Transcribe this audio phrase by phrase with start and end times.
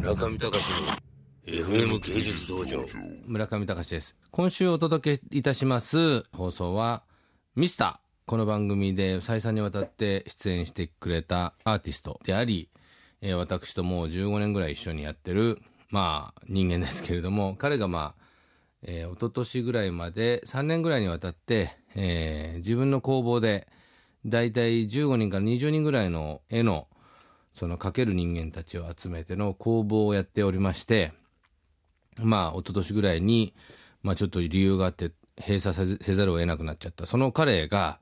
[0.00, 0.64] 村上隆
[1.46, 2.86] の FM 芸術道場。
[3.26, 4.16] 村上隆です。
[4.30, 7.02] 今週お届けいたします放送は
[7.54, 7.96] ミスター。
[8.24, 12.70] この番組で再三にわたって出演してくれたアーティストであり、
[13.20, 15.60] えー私ともう15年ぐらい一緒にやってる
[15.90, 18.22] まあ人間ですけれども彼がまあ
[18.82, 23.68] えー、一昨年ぐらいまで3年ぐらいにわたって、えー自分の工房で
[24.24, 26.88] 大体15人から20人ぐらいの絵の
[27.52, 31.12] その描ける人間たちを集めての工房をやっておりまして
[32.22, 33.54] まあ一昨年ぐらいに、
[34.02, 37.06] まあ、ちょっと理由があって閉鎖せずせざるを得なくなっちゃった。
[37.06, 37.98] その彼が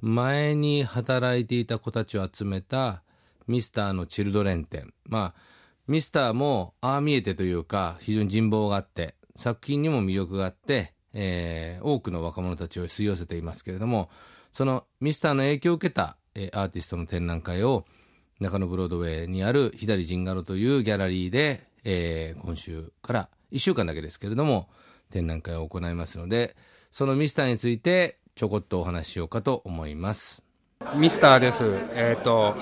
[0.00, 3.02] 前に働いていた子たちを集めた
[3.46, 5.40] ミスターのチルドレン展まあ
[5.86, 14.10] ミスターもああ見えてというか非常に人望があって作品にも魅力があって、えー多くの若者たちを吸い寄せていますけれども
[14.52, 17.84] そのミスターの影響を受けた、えーアーティストの展覧会を
[18.40, 24.68] 中野ブロードウェイにある左陣ガロというギャラリーで、えー今週から1週間だけですけれども
[25.10, 26.56] 展覧会を行いますので
[26.90, 30.42] そのミスターについてちょこっとお話ししようかと思います。
[30.96, 31.64] ミスターです。
[31.94, 32.56] えっ、と、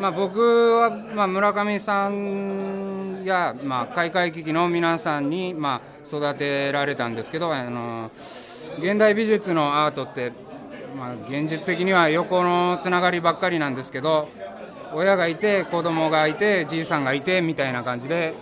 [0.00, 8.10] まあ、僕は、まあ、村上さんや、まあ、開会危機の皆さんに、まあ、育てられたんですけど、あの、
[8.78, 10.32] 現代美術のアートって、
[10.96, 14.28] まあ、現実的には横のつながりばっかりなんですけど、
[14.94, 18.34] 親がいて、子供がいて、じいさんがいて、みたいな感じで、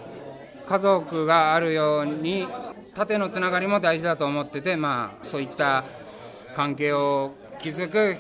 [0.69, 2.47] 家族があるように、
[2.95, 5.85] 縦のつながりも大事だと思ってて、まあ、そういった
[6.57, 8.17] 関係を築く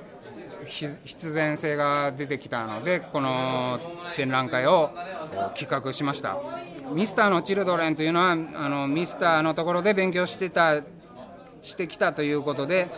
[0.68, 3.80] 必然性が出てきたのでこの
[4.16, 4.90] 展覧会を
[5.56, 6.38] 企画しました。
[6.92, 10.82] ミスターのチルドレンというのはあのミスターのところで勉強してた
[11.60, 12.88] してきたということで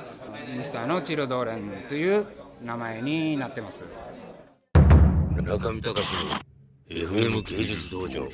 [0.56, 2.26] ミスターのチルドレンという
[2.62, 3.84] 名前になってます。
[5.42, 8.28] 中見隆の FM 芸術道場。